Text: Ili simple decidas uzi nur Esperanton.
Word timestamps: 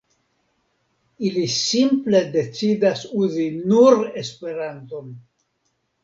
Ili 1.27 1.41
simple 1.55 2.21
decidas 2.35 3.03
uzi 3.25 3.45
nur 3.73 4.01
Esperanton. 4.23 5.13